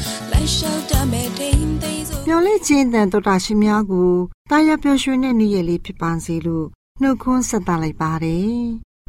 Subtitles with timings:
[1.11, 4.13] မဲ့တိမ်သိမ်းစို့မျော်လင့်ခြင်းတန်တော်တာရှင်များကို
[4.49, 6.67] တာယာပျော်ရွှင်တဲ့နေ့ရက်လေးဖြစ်ပါစေလို့
[7.01, 8.59] နှုတ်ခွန်းဆက်သလိုက်ပါတယ်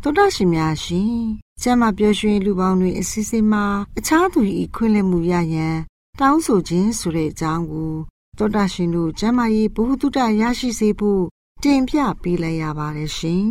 [0.02, 1.16] တော်တာရှင်များရှင်
[1.62, 3.64] ကျမ်းမာပျော်ရွှင်လူပေါင်းတွေအစီအစဉ်မှာ
[3.98, 4.40] အခြားသူ၏
[4.76, 5.76] ခွင့်လန်းမှုရရန်
[6.20, 7.92] တောင်းဆိုခြင်းဆိုတဲ့အကြောင်းကို
[8.38, 11.22] တော်တာရှင်တို့ကျမ်းမာရေးဘုဟုတုတရရှိစေဖို့
[11.62, 13.48] တင်ပြပေးလိုက်ရပါတယ်ရှင်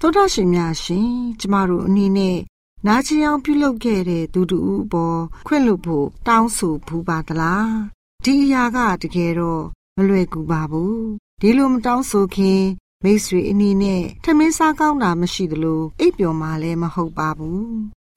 [0.00, 1.08] တော်တာရှင်များရှင်
[1.40, 2.38] ကျမတို့အနေနဲ့
[2.86, 7.72] နာကျင်အောင်ပြုလုပ်ခဲ့တဲ့သူတူအပေါ်ခွင့်လွတ်ဖို့တောင်းဆိုဘူးပါသလား
[8.24, 9.64] ဒီအရာကတကယ်တော့
[9.96, 11.02] မလွယ်ကူပါဘူး
[11.40, 12.62] ဒီလိုမတောင်းဆိုခင်
[13.04, 17.72] မိတ်ဆွေအနီးနဲ့ထမင်းစားကောင်းတာမရှိသလိုအိပ်ပျော်မှလည်းမဟုတ်ပါဘူး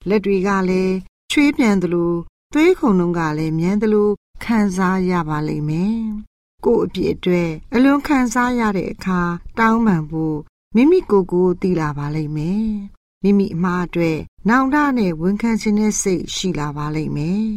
[0.08, 0.94] လက်တွေကလည်း
[1.30, 2.12] ချွေးပြန်သလို
[2.52, 4.08] သွေးခုန်လုံးကလည်းမြန်းသလို
[4.44, 6.00] ခံစားရပါလိမ့်မယ်
[6.64, 9.20] ကို့အပြစ်အတွက်အလွန်ခံစားရတဲ့အခါ
[9.58, 10.36] တောင်းပန်ဖို့
[10.74, 12.70] မိမိကိုယ်ကိုသိလာပါလိမ့်မယ်
[13.26, 17.50] မိမိအမှားအတွက်နောင်တနဲ့ဝန်ခံခြင်းနဲ့စိတ်ရှိလာပါလိမ့်မယ်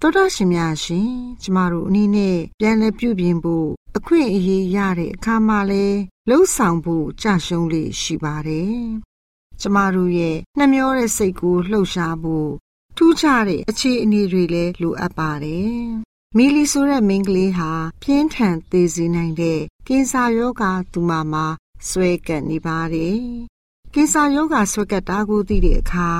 [0.00, 1.10] သောတာရှင်များရှင်
[1.42, 8.80] ကျမတို့အနေနဲ့ပြန်လည်ပြုပြင်ဖို့အခွင့်အရေးရတဲ့အခါမှလည်းလှုပ်ဆောင်ဖို့ကြရှုံးလေးရှိပါတယ်။
[9.60, 12.50] ကျမတို့ရဲ့နှမျောတဲ့စိတ်ကိုလှုပ်ရှားဖို့
[12.96, 15.76] ထူးခြားတဲ့အခြေအနေတွေလည်းလိုအပ်ပါတယ်။
[16.36, 17.70] မီလီဆိုတဲ့မိန်းကလေးဟာ
[18.02, 21.46] ပြင်းထန်သေးစေနိုင်တဲ့ကင်ဆာရောဂါသူမမှာ
[21.88, 23.20] ဆွဲကပ်နေပါတယ်။
[23.98, 26.10] ကင်ဆာရောဂါဆွဲကပ်တာကိုသိတဲ့အခါ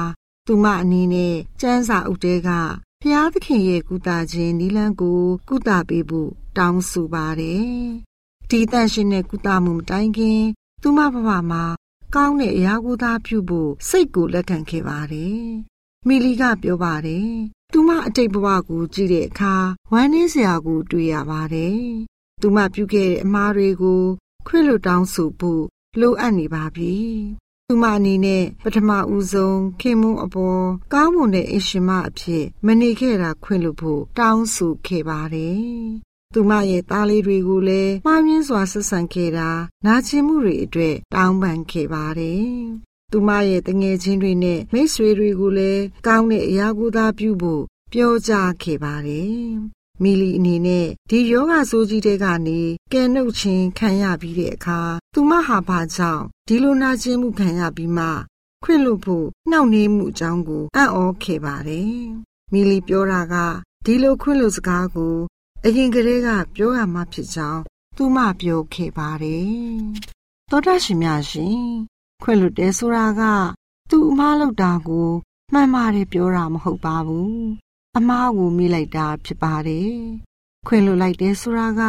[0.47, 2.48] သူမအနေနဲ့စမ်းစာဥတဲက
[3.03, 7.70] ဖျားသခင်ရဲ့ကုသခြင်းနီလန်းကိုကုသပေးဖို့တောင်းဆိုပါတယ်။
[8.50, 10.42] ဒီတန်ရှင်တဲ့ကုသမှုမတိုင်ခင်
[10.82, 11.64] သူမဘဝမှာ
[12.14, 15.43] ကောင်းတဲ့အရာကိုသာပြုဖို့စိတ်ကိုလက်ခံခဲ့ပါတယ်။
[16.06, 17.31] မီလီကပြောပါတယ်။
[17.72, 19.54] သူမအတိတ်ဘဝကိုကြည့်တဲ့အခါ
[19.93, 21.81] ဝမ်းနည်းစရာကိုတွေ့ရပါတယ်။
[22.41, 24.02] သူမပြုခဲ့တဲ့အမှားတွေကို
[24.46, 25.64] ခွင့်လွှတ်တောင်းဆိုဖို့
[26.00, 26.96] လိုအပ်နေပါပြီ
[27.71, 35.61] သူမအနေနဲ့ပထမဦးဆုံးခင်မုန်းအပေါ်ကောင်းမွန်တဲ့အရှင်မအဖြစ်မနေခဲ့တာခွင့်လို့ဖို့တောင်းဆိုခဲ့ပါတယ်။
[36.35, 39.51] သူမရဲ့သားလေးတွေကိုလည်းမှားယွင်းစွာဆက်ဆံခဲ့တာ
[39.87, 42.47] နာကျင်မှုတွေအတွက်တောင်းပန်ခဲ့ပါတယ်။
[43.11, 49.47] သူမရဲ့တငယ်ချင်းတွေနဲ့မိတ်ဆွေတွေကိုလည်းကောင်းတဲ့အရာကိုသာပြုဖို့ပြောကြားခဲ့ပါတယ်။
[50.02, 52.60] မီလီအနေနဲ့ဒီယောဂဆိုးကြီးတဲ့ကနေ
[52.93, 54.81] ကဲနှုတ်ခြင်းခံရပြီးတဲ့အခါ
[55.12, 58.06] သူမဟာဘာကြောင့်ဒီလိုနာကျင်မှုခံရပြီးမှ
[58.64, 61.94] ခွင့်လွတ်ဖို့နှောင့်နှေးမှုအကြောင်းကိုအံ့ဩခဲ့ပါတယ်။
[62.52, 63.34] မီလီပြောတာက
[63.84, 65.16] ဒီလိုခွင့်လွတ်စကားကို
[65.64, 67.62] အအရင်ကတည်းကပြောရမှာဖြစ်ကြောင်း
[67.96, 69.48] သူမပြောခဲ့ပါတယ်
[70.50, 71.60] သောတာရှင်များရှင်
[72.22, 73.22] ခွင့်လွတ်တယ်ဆိုတာက
[73.90, 75.08] သူအမားလောက်တာကို
[75.52, 77.46] မှန်ပါတယ်ပြောတာမဟုတ်ပါဘူး
[77.96, 79.96] အမားကိုမိလိုက်တာဖြစ်ပါတယ်
[80.66, 81.82] ခွင့်လွတ်လိုက်တယ်ဆိုတာက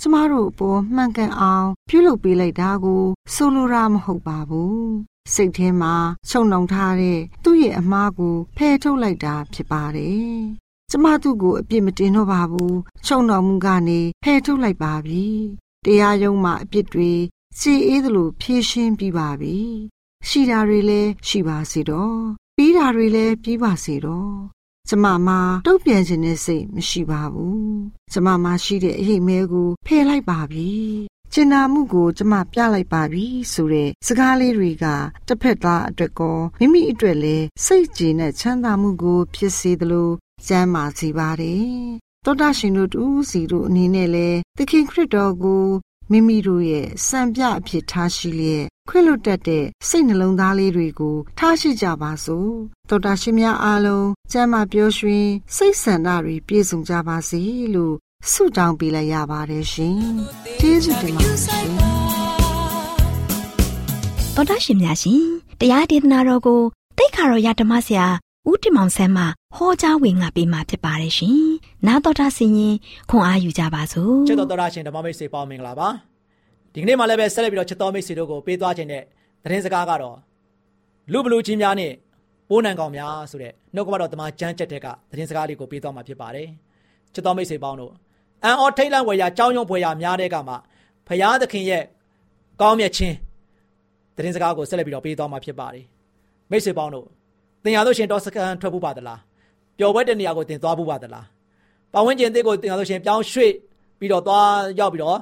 [0.00, 3.02] ကျမတို့အပေါ်မှန်ကန်အောင် ပြုလုပ်ပေးလိုက်တာကို
[3.34, 4.90] ဆိုလိုတာမဟုတ်ပါဘူး
[5.34, 5.94] စိတ်ထဲမှာ
[6.28, 10.34] ချုံနှောင်ထားတဲ့သူ့ရဲ့အမားကိုဖယ်ထုတ်လိုက်တာဖြစ်ပါတယ်
[10.90, 12.76] ကျမသူ့ကိုအပြစ်မတင်တော့ပါဘူး
[13.06, 15.26] ချုံတော်မူကနေဖယ်ထုတ်လိုက်ပါပြီ
[15.84, 17.12] တရားရုံးမှာအပြစ်တွေ
[17.58, 19.58] စီအေးသလိုဖြည့်ရှင်းပြီးပါပြီ
[20.28, 22.18] ရှိတာတွေလည်းရှိပါစေတော့
[22.56, 24.34] ပြီးတာတွေလည်းပြီးပါစေတော့
[24.92, 27.80] ကျမမှာတုတ်ပြန်ခြင်းနဲ့စိတ်မရှိပါဘူး
[28.12, 30.70] ကျမမှာရှိတဲ့အရေးမဲကိုဖယ်လိုက်ပါပြီ
[31.32, 34.84] ကျင်နာမှုကိုကျမပြလိုက်ပါပြီဆိုတဲ့စကားလေးတွေက
[35.26, 40.10] တစ်ဖက်သားအတွက်ကောမိမိအတွက်လည်းစိတ်ကြည်နဲ့ချမ်းသာမှုကို ဖြစ်စေသလို
[40.46, 41.70] ကျမ်းမာစေပါတယ်
[42.24, 45.64] တောတာရှင်တို့တူစီတို့အနေနဲ့လည်းသခင်ခရစ်တော်ကို
[46.12, 52.50] မိမိတို့ရဲ့စံပြအဖြစ်ထားရှိလျက်ခွင့်လွတ်တတ်တဲ့စိတ်နှလုံးသားလေးတွေကို ထားရှိကြပါစို့
[52.88, 55.26] တောတာရှင်များအားလုံးကျမ်းမာပျော်ရွှင်
[55.56, 57.40] စိတ်ဆန္ဒတွေပြည့်စုံကြပါစေ
[57.74, 57.94] လို့
[58.30, 59.98] ဆုတောင်းပေးလိုက်ရပါတယ်ရှင်
[60.60, 61.68] ကျေးဇူးတင်ပါတယ်ရှင်
[64.34, 65.22] တော်တာရှင်များရှင်
[65.60, 66.60] တရားဒေသနာတော်ကို
[66.98, 68.06] တိတ်ခါတော်ရဓမ္မဆရာ
[68.48, 69.24] ဦးတင်မောင်ဆန်းမှ
[69.56, 71.50] ဟောကြားဝင်ငါပေးมาဖြစ်ပါတယ်ရှင်။
[71.86, 72.74] နာတော်တာဆင်ရင်
[73.10, 75.88] ခွန်အားယူကြပါစို့။ချစ်တော်တော်ရှင်ဓမ္မမိတ်ဆွေပေါင်းမင်္ဂလာပါ။
[76.72, 79.02] ဒီကနေ့မှလည်းပဲဆက်လက်ပြီးတော့ချစ်တော်မိတ်ဆွေတို့ကိုပေးသွားခြင်းတဲ့
[79.44, 80.16] သတင်းစကားကတော့
[81.12, 81.92] လူဘလူချင်းများနဲ့
[82.48, 86.48] ပိုးနံကောင်များဆိုတဲ့နှုတ်ကပတော်တမန်ကျမ်းချက်တဲ့ကသတင်းစကားလေးကိုပေးသွားမှာဖြစ်ပါတယ်။
[87.14, 87.92] ချစ်တော်မိတ်ဆွေပေါင်းတို့
[88.44, 90.54] အန်အော်ထိတ်လန့်ဝယ်ရာကြောင်းရုံဖွယ်ရာများတဲ့ကမှ
[91.08, 91.82] ဖရာသခင်ရဲ့
[92.60, 93.16] ကောင်းမြတ်ခြင်း
[94.16, 95.84] သတင်းစကားကိုဆက်လက်ပြီးတော့ပေးသွားမှာဖြစ်ပါတယ်။
[96.50, 97.06] မိတ်ဆွေပေါင်းတို့
[97.64, 99.20] သင်ရလို့ရှင်တော့စကန်ထွက်ဖို့ပါသလား
[99.78, 101.26] ပျော်ပွဲတဲ့နေရာကိုသင်သွားဖို့ပါသလား
[101.92, 103.52] ပတ်ဝန်းကျင်အသစ်ကိုသင်ရလို့ရှင်ပြောင်းရွှေ့
[103.98, 104.50] ပြီးတော့သွား
[104.80, 105.18] ရောက်ပြီးတော့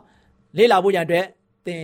[0.58, 1.26] လေ့လာဖို့ရန်အတွက်
[1.66, 1.82] သင်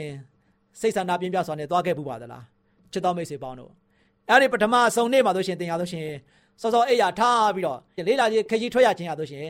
[0.81, 2.45] စိတ်ဆန္ဒပြင်းပြစွာနဲ့သွားခဲ့ဖို့ပါသလား
[2.93, 3.71] ချစ်တော်မိတ်ဆွေပေါင်းတို့
[4.29, 6.07] အဲ့ဒီပထမအဆုံးနေ့မှာဆိုရှင်သင်ရလို့ရှင်
[6.61, 7.79] စောစောအိယာထားပြီးတော့
[8.09, 9.47] လေ့လာခြင်းခကြီးထွက်ရခြင်းရလို့ရှင်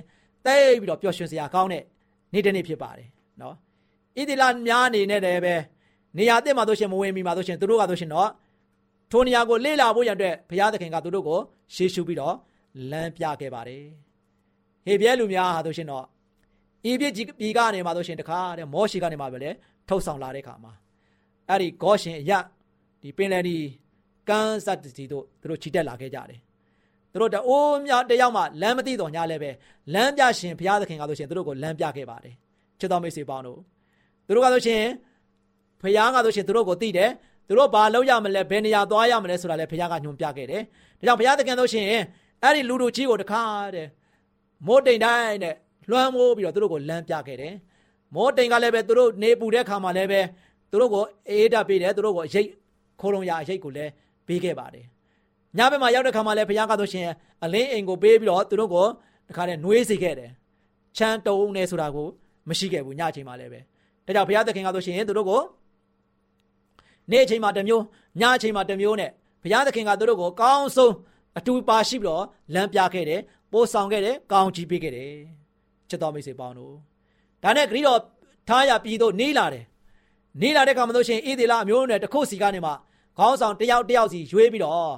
[0.46, 1.82] တိတ်ပြီးတော့ပျော်ရွှင်စရာကောင်းတဲ့
[2.32, 3.08] နေ့တစ်နေ့ဖြစ်ပါတယ်
[3.40, 3.54] နော်
[4.16, 5.54] ဣတိလများအနေနဲ့လည်းပဲ
[6.18, 8.30] နေရာတစ်မှာဆိုရှင်မဝင်မီမှာဆိုရှင်သူတို့ကဆိုရှင်တော့
[9.10, 11.38] ထိုနေရာကိုလေ့လာဖို့ရတဲ့ဘုရားသခင်ကသူတို့ကို
[11.74, 12.34] ရှေးရှုပြီးတော့
[12.90, 13.84] လမ်းပြခဲ့ပါတယ်။
[14.86, 16.04] ဟေပြဲလူများဟာဆိုရှင်တော့
[16.90, 19.50] ဤပြစ်ကြီးကနေမှာဆိုရှင်တခါတဲ့မောရှိကနေမှာပဲလေ
[19.88, 20.72] ထုတ်ဆောင်လာတဲ့ခါမှာ
[21.48, 22.32] အဲ့ဒီဂေါရှင်အရ
[23.02, 23.56] ဒီပင်လယ်ဒီ
[24.28, 26.40] ကန်းစတ်တီတို့သူတို့ခြိတက်လာခဲ့ကြတယ်။
[27.12, 29.50] သူတို့တအိုးများတယောက်မှလမ်းမသိတော့ညာလည်းပဲ
[29.94, 32.34] လမ်းပြရှင်ဘုရားသခင်ကဆိုရှင်သူတို့ကိုလမ်းပြခဲ့ပါတယ်။
[32.80, 33.58] ချစ်တော်မိတ်ဆွေပေါင်းတို့
[34.26, 34.82] သူတို့ကဆိုရှင်
[35.82, 37.10] ဘုရားကဆိုရှင်သူတို့ကိုသိတယ်
[37.48, 40.62] သူတို့ဘာလုပ်ရမလဲဘယ်နေရာသွားရမလဲဆိုတာလည်းဘုရားကညွှန်ပြခဲ့တယ်။
[40.98, 41.86] ဒါကြောင့်ဘုရားသခင်တို့ရှင်
[42.42, 43.42] အဲ့ဒီလူတို့ကြီးကိုတခါ
[43.74, 43.86] တဲ့
[44.66, 45.54] မိုးတိမ်တိုင်းနဲ့
[45.90, 47.54] လွှမ်းမိုးပြီးတော့သူတို့ကိုလမ်းပြခဲ့တယ်။
[48.14, 50.20] မိုးတိမ်ကလည်းပဲသူတို့နေပူတဲ့ခါမှာလည်းပဲ
[50.70, 52.46] သူတို့ကိုအေးဓာတ်ပေးတယ်သူတို့ကိုအရေး
[53.00, 53.90] ခိုးလုံရအရေးကိုလည်း
[54.26, 54.84] ပေးခဲ့ပါတယ်။
[55.56, 57.08] ညဘက်မှာရောက်တဲ့ခါမှာလည်းဘုရားကတို့ရှင်
[57.44, 58.86] အလင်းအိမ်ကိုပေးပြီးတော့သူတို့ကို
[59.28, 60.30] တခါနဲ့နှွေးစေခဲ့တယ်။
[60.96, 62.06] ချမ်းတုံးနေဆိုတာကို
[62.48, 63.60] မရှိခဲ့ဘူးညအချိန်မှာလည်းပဲ။
[64.06, 65.42] ဒါကြောင့်ဘုရားသခင်ကတို့ရှင်သူတို့ကို
[67.10, 67.82] နေ့အချိန်မှာတစ်မျိုး
[68.20, 69.10] ညအချိန်မှာတစ်မျိုးနဲ့
[69.42, 70.92] ဘုရားသခင်ကသူတို့ကိုကောင်းဆုံး
[71.38, 72.24] အတူပါရှိပြီးတော့
[72.54, 73.20] လမ်းပြခဲ့တယ်
[73.54, 75.14] ပို့ဆောင်ခဲ့တယ်ကောင်းချီးပေးခဲ့တယ်
[75.88, 76.74] ချစ်တော်မိတ်ဆွေပေါင်းတို့
[77.42, 78.00] ဒါနဲ့ဂရိတော်
[78.48, 79.64] ထားရပြည်သို့နေလာတယ်
[80.42, 82.72] နေလာတဲ့ခါမှာလို့ရှိရင်ဣသေလအမျိုးနဲ့တခုစီကနေမှ
[83.18, 84.92] ခေါင်းဆောင်တယောက်တယောက်စီရွေးပြီးတော့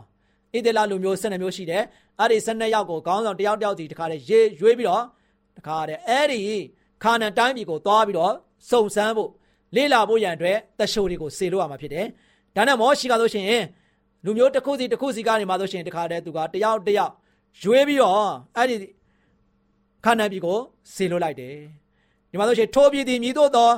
[0.54, 1.82] ဣသေလလူမျိုး12မျိုးရှိတယ်
[2.18, 5.04] အဲ့ဒီ12ယောက်ကိုခေါင်းဆောင်တယောက်တယောက်စီတခါတည်းရေးရွေးပြီးတော့
[5.58, 6.40] တခါတည်းအဲ့ဒီ
[7.02, 8.34] ခါနန်တိုင်းပြည်ကိုသွားပြီးတော့
[8.70, 9.30] စုံစမ်းဖို့
[9.76, 12.06] လေ့လာဖို့ရန်အတွက်တရှိုးတွေကိုစေလို့ရမှာဖြစ်တယ်။
[12.56, 13.46] ဒါနဲ့မောရှိကဆိုရှင်
[14.24, 17.12] လူမျိုးတစ်ခုစီတစ်ခုစီကနေမှဆိုရှင်တခါတည်းသူကတယောက်တယောက်
[17.62, 18.76] ရွေးပြီးတော့အဲ့ဒီ
[20.04, 20.58] ခါနာပြည်ကို
[20.94, 21.56] ဆေလွတ်လိုက်တယ်
[22.30, 23.68] ဒီမှာဆိုရှင်ထိုးပြည်သည်မြည်တို့သော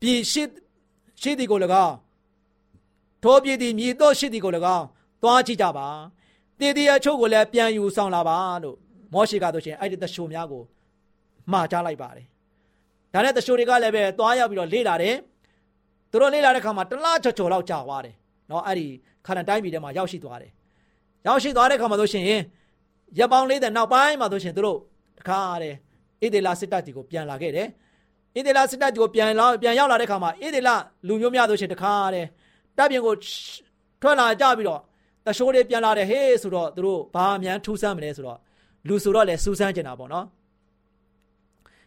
[0.00, 0.42] ပြည်ရှိ
[1.22, 1.94] ရှိသည်ကို၎င်း
[3.22, 4.84] ထိုးပြည်သည်မြည်တို့ရှိသည်ကို၎င်း
[5.22, 5.88] သွားကြည့်ကြပါ
[6.58, 8.76] တည်တည်အချုပ်ကိုလည်းပြန်ယူဆောင်လာပါလို့
[9.12, 10.62] မောရှိကဆိုရှင်အဲ့ဒီတရှိုများကို
[11.52, 12.26] မှားချလိုက်ပါတယ်
[13.12, 15.16] ဒါနဲ့တရှိုတွေကလည်းပဲသွားရောက်ပြီးတော့လေ့လာတယ်
[16.10, 18.14] သူတို့လေ့လာတဲ့ခါမှာတလားချော်ချော်လောက်ကြာသွားတယ်
[18.50, 18.86] နော်အဲ့ဒီ
[19.26, 20.52] ခါနတိုင်းပြည်ထဲမှာရောက်ရှိသွားတယ်
[21.26, 22.24] ရောက်ရှိသွားတဲ့ခါမှာဆိုရှင်
[23.18, 24.78] ရက်ပေါင်း40နောက်ပိုင်းမှာဆိုရှင်သူတို့
[25.18, 25.74] တခါတဲ့
[26.22, 27.68] ဣသေလစစ်တပ်တီကိုပြန်လာခဲ့တယ်
[28.36, 30.70] ဣသေလစစ်တပ်တီကိုပြန်လာပြန်ရောက်လာတဲ့ခါမှာဣသေလ
[31.06, 32.26] လူမျိုးများဆိုရှင်တခါတဲ့
[32.78, 33.14] တပ်ပြင်ကို
[34.02, 34.80] ထွက်လာကြပြီးတော့
[35.26, 38.38] တရှိုးတွေပြန်လာတယ်ဟေးဆိုတော့သူတို့ဘာမှန်းထူးဆန်းမလဲဆိုတော့
[38.88, 40.26] လူဆိုတော့လေစူးစမ်းကျင်တာပေါ့နော်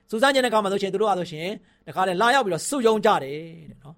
[0.10, 1.48] စူးစမ်းကျင်တဲ့ခါမှာဆိုရှင်သူတို့ကဆိုရှင်
[1.88, 3.38] တခါလေလာရောက်ပြီးတော့စုယုံကြတယ်
[3.72, 3.96] တဲ့နော်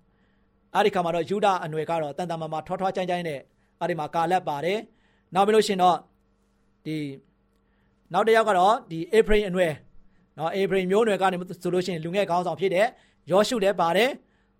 [0.75, 3.39] အဲ့ဒီခါမှာတော့ယူဒအနွယ်ကတော့တန်တမမထောထွားချိုင်းချိုင်းနဲ့
[3.79, 4.79] အဲ့ဒီမှာကာလက်ပါတယ်
[5.35, 5.97] နောက်ပြီးလို့ရှင်တော့
[6.85, 6.97] ဒီ
[8.13, 9.73] နောက်တစ်ယောက်ကတော့ဒီအေဖရိအနွယ်
[10.37, 12.87] နော်အေဗရိမျိုးနွယ်ကနေဆိုလို့ရှိရင်လူငယ်ကောင်းဆောင်ဖြစ်တဲ့
[13.31, 14.09] ယောရှုလည်းပါတယ်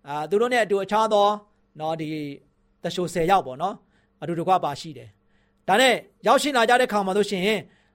[0.08, 1.26] အာသူတို့နဲ့အတူအခြားသော
[1.80, 2.08] နော်ဒီ
[2.82, 3.74] တရှို10ယောက်ပေါ့နော်
[4.22, 5.08] အတူတကွပါရှိတယ်
[5.68, 5.94] ဒါနဲ့
[6.26, 7.42] ရောက်ရှိလာကြတဲ့ခါမှာဆိုရှင်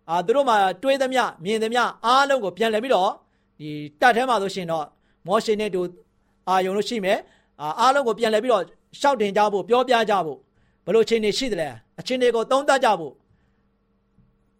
[0.10, 3.12] အာသူတို့မှာတွေးသမျှမြင်သမျှအားလုံးကိုပြန်လည်ပြီးတော့
[3.60, 3.70] ဒီ
[4.02, 4.86] တက်ထဲမှာဆိုရှင်တော့
[5.28, 5.82] မောရှေနဲ့တူ
[6.48, 7.18] အာယုံလို့ရှိမယ်
[7.62, 8.64] အာအားလုံးကိုပြန်လည်ပြီးတော့
[9.00, 10.38] ရှောက်တင်ကြဖို့ပြောပြကြဖို့
[10.86, 11.68] ဘလို့ချင်းနေရှိသလဲ
[12.00, 13.14] အချင်းတွေကိုသုံးသပ်ကြဖို့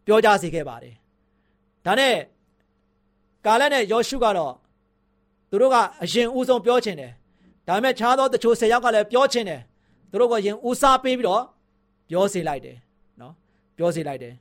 [0.10, 0.94] ပြောကြစေခဲ့ပါတယ်
[1.86, 2.16] ဒါနဲ့
[3.46, 4.54] ကာလနဲ့ယောရှုကတော့
[5.50, 7.12] သူတို့ကအရင်ဦးဆုံးပြောချင်တယ်
[7.68, 9.62] ဒါပေမဲ့ခြားသောတချို့၁၀ယောက်ကလည်းပြောချင်တယ်
[10.12, 11.44] သူတို့ကရင်ဦးစားပေးပြီးတော့
[12.10, 12.78] ပြောစေလိုက်တယ်
[13.22, 13.34] နော်
[13.78, 14.34] ပြောစေလိုက်တယ်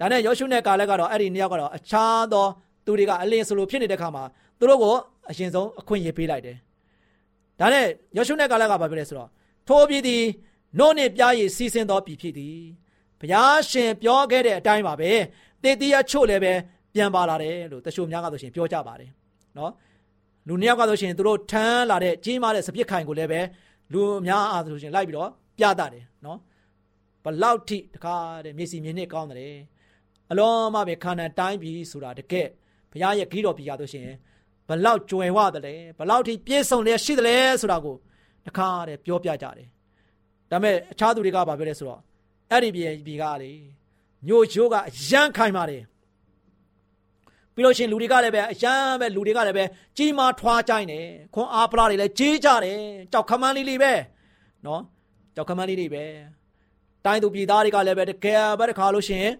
[0.00, 2.46] ဒါနဲ့ယောရှုနဲ့ကာလက်ကတော့အဲ့ဒီနှစ်ယောက်ကတော့အခြားသော
[2.84, 4.24] သူတွေကအလင်းဆိုလိုဖြစ်နေတဲ့ခါမှာ
[4.58, 4.94] သူတို့ကို
[5.30, 6.56] အရင်ဆုံးအခွင့်အရေးပေးလိုက်တယ်
[7.60, 7.84] ဒါနဲ့
[8.16, 9.28] ယောရှုနဲ့ကာလက်ကဘာပြောလဲဆိုတော့
[9.68, 10.22] ထိုးပြီးသည်
[10.78, 12.58] နို့နှင့်ပြားရည်စီးဆင်းသောပြည်ဖြစ်သည်
[13.20, 15.10] ဘုရားရှင်ပြောခဲ့တဲ့အတိုင်းပါပဲ
[15.62, 16.52] တေတီးရချို့လည်းပဲ
[16.94, 19.10] ပြန်ပါလာတယ်လို့တချို့များကဆိုရှင်ပြောကြပါတယ်
[19.58, 19.72] နော်
[20.48, 23.40] လူနှစ်ယောက်ကဆိုရှင်သူတို့ထမ်းလာတဲ့ကြီးမားတဲ့စပစ်ခိုင်ကိုလည်းပဲ
[23.92, 26.38] လူများအားဆိုရှင်လိုက်ပြီးတော့ပြတာတယ်နော်
[27.24, 29.56] ဘလောက်ထိတခါတဲ့မျက်စိမြင်နဲ့ကောင်းတယ်
[30.30, 32.48] အလုံးမပဲခန္ဓာတိုင်းပြီဆိုတာတကယ်
[32.90, 34.08] ဘုရားရဲ့ဂိတော်ပြရဆိုရှင်
[34.68, 37.96] ဘလောက်ကြွယ်ဝတယ်လဲဘလောက်ထိပြည့်စုံလဲရှိတယ်လဲဆိုတာကို
[38.46, 39.68] တခါတဲ့ပြောပြကြတယ်
[40.50, 42.00] ဒါပေမဲ့အခြားသူတွေကဘာပြောလဲဆိုတော့
[42.50, 43.52] အဲ့ဒီပြည်ပြည်ကလေ
[44.28, 45.82] ညိုချိုးကအရန်ခိုင်ပါတယ်
[47.54, 49.64] ပြီးလို့ရှိရင်လူတွေကလည်းပဲအရန်ပဲလူတွေကလည်းပဲ
[49.96, 52.80] ကြီးမားထွားကြိုင်းတယ်ခွန်အားပလားတွေလည်းကြီးကြတယ်
[53.12, 53.92] ကြောက်ခမန်းလေးလေးပဲ
[54.66, 54.82] နော်
[55.34, 56.04] ကြောက်ခမန်းလေးတွေပဲ
[57.04, 59.34] တိုင်းသူပြည်သားတွေကလည်းပဲတကယ်ပဲတခါလို့ရှိရင်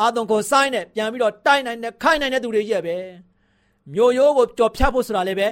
[0.00, 2.96] အာသွန်ကိုစိုင်းနဲ့ပြန်ပြီးတော့တိုက်နိုင်တဲ့ခိုင်နိုင်တဲ့သူတွေရဲ့ပဲ
[3.94, 5.46] မြို့ရိုးကိုကြော်ဖြတ်ဖို့ဆိုတာလည်းပဲ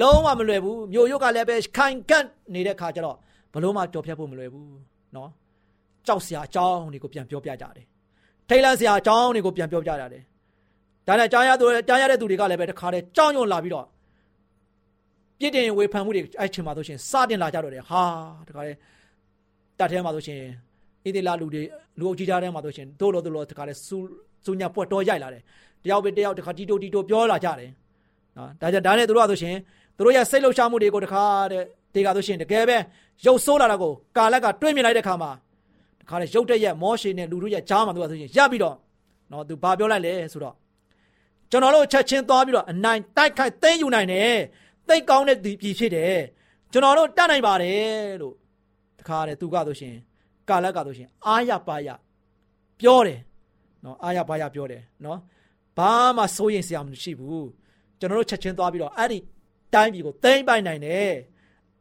[0.00, 3.16] လုံးဝမလွယ်ဘူးမြို့ရိုးကလည်းပဲခိုင်ကန့်နေတဲ့ခါကျတော့
[3.54, 4.68] ဘလို့မှကြော်ဖြတ်ဖို့မလွယ်ဘူး
[5.16, 5.30] နော်
[6.06, 7.86] ကြောက်စရာအကြောင်းတွေကိုပြန်ပြောပြကြတယ်
[8.48, 10.22] ထိတ်လန့်စရာအကြောင်းတွေကိုပြန်ပြောပြကြတယ်
[11.06, 13.86] ဒါနဲ့ကြားရသူကြားရတဲ့သူတွေကလည်းပဲတခါတည်းကြောင်းညွန့်လာပြီးတော့
[15.40, 18.02] ပြစ်တင်ဝေဖန်မှုတွေအဲ့ချိန်မှာဆိုရှင်စတင်လာကြတော့တယ်ဟာ
[18.48, 18.78] တခါတည်း
[19.78, 20.40] တတ်ထဲမှာဆိုရှင်
[21.04, 21.62] ဣတိလာလူတွေ
[21.98, 23.96] လူအုပ်ကြီးကြားထဲမှာဆိုရှင်တို့လို့တို့လို့တခါတည်းစူ
[24.44, 25.42] စူညာပွက်တော်ရိုက်လာတယ်
[25.84, 27.70] တယောက်ပဲတယောက်တခါတီတိုတီတိုပြောလာကြတယ်
[28.36, 29.56] နော်ဒါကြောင့်ဒါနဲ့တို့ကဆိုရှင်
[29.98, 32.76] တို့ရဲ့စိတ်လှုပ်ရှားမှုတွေကိုတခါတည်းတေကဆိုရှင်တကယ်ပဲ
[33.26, 35.53] ရုပ်ဆိုးလာတာကိုကာလက်ကတွေးမြင်လိုက်တဲ့ခါမှာတ
[36.08, 38.76] ခါတည်းရုပ်တရက်မောရှေနဲ့လူတို့ရဲ့ကြားမှာတို့ကဆိုရှင်ရပ်ပြီးတော့
[39.30, 40.54] နော်သူဘာပြောလိုက်လဲဆိုတော့
[41.50, 44.36] ကျွန်တော်တို့ချက်ချင်းသွားပြီးတော့အနိုင်တိုက်ခိုက်သိမ်းယူနိုင်တယ်
[44.88, 46.18] သိကောင်းတဲ့ဒီပြည်ဖြစ်တယ်
[46.72, 48.34] ကျွန်တော်တို့တတ်နိုင်ပါတယ်လို့
[48.98, 49.94] တခါတည်းသူကဆိုရှင်
[50.48, 51.88] ကာလက်ကဆိုရှင်အာရပါရ
[52.80, 53.20] ပြောတယ်
[53.84, 55.18] နော်အာရပါရပြောတယ်နော်
[55.78, 57.48] ဘာမှစိုးရင်စရာမရှိဘူး
[57.98, 59.18] ကျွန်တော်တို့ချက်ချင်းသွားပြီးတော့အဲ့ဒီ
[59.74, 61.12] တိုင်းပြည်ကိုသိမ်းပိုင်နိုင်တယ်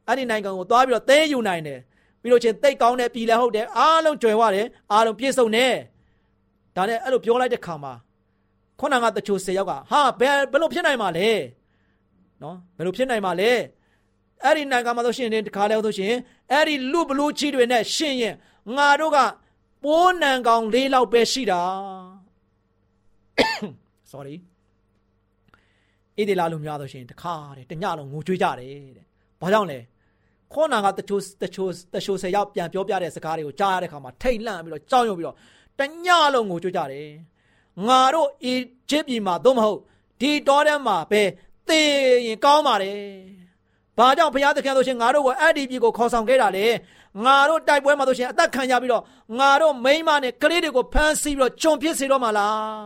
[0.07, 1.79] အဲ့ဒီနိုင်ငံကိုသွားပြီးတော့သိမ်းယူနိုင်တယ်
[2.23, 5.73] ပြီးတော့ချင်းသိကောင်းတဲ့ပြည်လည်းဟုတ်တယ်အားလုံးကြွယ်ဝတယ်အားလုံးပြည့်စုံတယ်
[6.75, 7.93] ဒါနဲ့အဲ့လိုပြောလိုက်တဲ့ခါမှာ
[8.79, 11.29] ခုနကတချို့၁၀ယောက်ကဟာဘယ်ဘယ်လိုဖြစ်နိုင်မှာလဲ
[12.41, 13.51] နော်ဘယ်လိုဖြစ်နိုင်မှာလဲ
[14.43, 16.13] အဲ့ဒီနိုင်ငံမှာဆိုရှင်တခါလဲဆိုရှင်
[16.51, 18.35] အဲ့ဒီလူဘလူးချီတွေနဲ့ရှင်ရင်
[18.75, 19.17] ငါတို့က
[19.83, 21.61] ပိုးနံကောင်လေးလောက်ပဲရှိတာ
[24.11, 24.35] sorry
[26.17, 29.05] ဣဒီလာလူများဆိုရှင်တခါတဲ့တညလုံးငိုကြွေးကြတယ်တဲ့
[29.41, 29.79] ဘာကြောင့်လဲ
[30.53, 35.35] ခေါနာကတချို့တချို့တချို့ဆယ်ယောက်ပြန်ပြောပြတဲ့စကားတွေကိုကြားရတဲ့ခါမှာထိတ်လန့်ပြီးတော့ကြောက်ရွံ့ပြီးတော့
[35.79, 37.09] တညလုံးငိုကြွေးကြတယ်
[37.87, 38.53] ငါတို့အီ
[38.89, 39.79] ဂျစ်ပြည်မှာသို့မဟုတ်
[40.21, 41.21] ဒီတောထဲမှာပဲ
[41.67, 41.79] သေ
[42.27, 42.97] ရင်ကောင်းပါတယ်။
[43.97, 46.65] ဘာကြောင့်ဘုရားသခင်ဆိုရှင်ငါတို့ကိုအဲ့ဒီပြည်ကိုခေါ်ဆောင်ခဲ့တာလေ။
[47.25, 49.03] ငါတို့တိုက်ပွဲမှာဆိုရှင်အသက်ခံရပြီးတော့
[49.39, 52.83] ငါတို့မိန်းမနဲ့ကလေးတွေကိုဖမ်းဆီးပြီးတော့ကျွန်ဖြစ်စေတော့မှာလား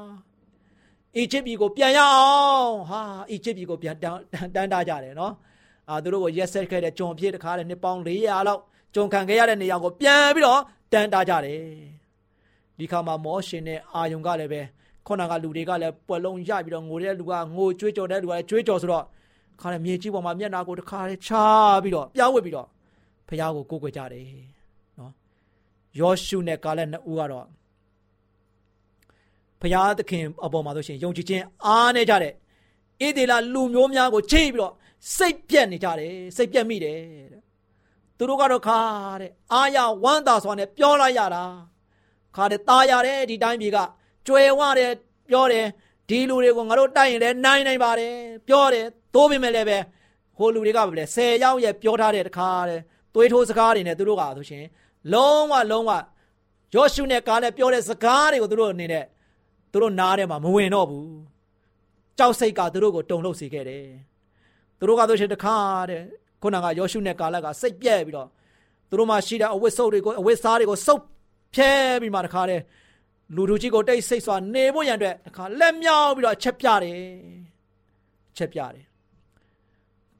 [1.17, 4.19] ။အီဂျစ်ပြည်ကိုပြန်ရအောင်။ဟာအီဂျစ်ပြည်ကိုပြန်တန်း
[4.55, 5.33] တန်းတာကြတယ်နော်။
[5.89, 8.61] အာသူတို့ကိုရက်ဆက်ခဲ့တဲ့ကျွန်ဖြစ်တခါတဲ့နှစ်ပေါင်း400လောက်
[8.93, 11.61] ကျွန်ခံခဲ့ရတဲ့နေရာကိုပြန်ပြီးတော့တန်းတာကြတယ်။
[12.79, 14.61] ဒီခါမှာမောရှင်နဲ့အာယုံကလည်းပဲ
[15.07, 19.03] ခုနကလူတွေကလည်းပွက်လုံးရပြီးတော့ငိုတဲ့လူကငိုကြွေးကြော်တဲ့လူကလည်းကြွေးကြော်ဆိုတော့
[19.61, 21.31] ခါလည်းမြေကြီးပေါ်မှာမျက်နာကိုတစ်ခါလေးချ
[21.83, 22.67] ပြီးတော့ပြောင်းဝစ်ပြီးတော့
[23.27, 24.23] ဖះကိုကိုးကွယ်ကြတယ်
[24.99, 25.11] နော်
[25.99, 27.45] ယောရှုနဲ့ကာလက်နှစ်ဦးကတော့
[29.61, 32.33] ဖះသခင်အပေါ်မှာဆိုရှင်ယုံကြည်ခြင်းအားနေကြတဲ့
[33.01, 34.73] ဣဒေလာလူမျိုးများကိုချိတ်ပြီးတော့
[35.15, 36.99] စိတ်ပြက်နေကြတယ်စိတ်ပြက်မိတယ်
[37.31, 37.41] တဲ့
[38.17, 38.79] သူတို့ကတော့ခါ
[39.21, 41.43] တဲ့အာရဝမ်းသာစွာနဲ့ပြောလိုက်ရတာ
[42.35, 43.77] ခါတဲ့ตาရတယ်ဒီတိုင်းပြည်က
[44.27, 44.91] ကြွယ်ဝတယ်
[45.29, 45.65] ပြောတယ်
[46.09, 48.13] ဒီလူတွေကိုငါတို့တိုက်ရင်လည်းနိုင်နိုင်ပါတယ်
[48.47, 49.77] ပြောတယ်သိုးပေမဲ့လည်းပဲ
[50.37, 52.81] ဟိုလူတွေကပဲဆယ်ယောက်ရဲ့ပြောထားတဲ့တခါတဲ့
[53.13, 54.65] သွေးထိုးစကားတွေနဲ့သူတို့ကဆိုရှင်
[55.13, 55.91] လုံးဝလုံးဝ
[56.75, 59.05] ယောရှုနဲ့ကားနဲ့ပြောတဲ့စကားတွေကိုသူတို့အနေနဲ့
[59.71, 61.11] သူတို့နားထဲမှာမဝင်တော့ဘူး
[62.17, 63.85] ကြောက်စိတ်ကသူတို့ကိုတုန်လှုပ်စေခဲ့တယ်
[64.79, 65.55] သူတို့ကဆိုရှင်တခါ
[65.89, 66.01] တဲ့
[66.41, 68.27] ခုနကယောရှုနဲ့ကာလကစိတ်ပြက်ပြီးတော့
[68.89, 71.01] သူတို့မှရှိတဲ့အဝတ်စုပ်တွေကိုအဝတ်စားတွေကိုစုပ်
[71.55, 72.61] ဖြဲပြီးမှတခါတဲ့
[73.35, 76.99] လူတို့ကြီးကိုတိတ်ဆိတ်စွာနေဖို့ရန်အတွက်တခါလက်မြောက်ပြီးတော့အချက်ပြတယ်
[78.37, 78.85] ချက်ပြတယ်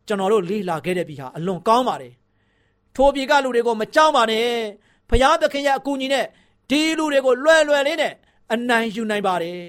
[0.08, 2.14] ကျွန်တော်တို့လေးလာခဲ့တဲ့ပြီဟာအလွန်ကောင်းပါတယ်
[2.96, 4.48] ထိုပြည်ကလူတွေကိုမကြောက်ပါနဲ့
[5.10, 6.26] ဖျားသခင်ရဲ့အကူအညီနဲ့
[6.70, 8.14] ဒီလူတွေကိုလွယ်လွယ်လေးနဲ့
[8.54, 9.62] အနိုင်ယူနိုင်ပါတယ်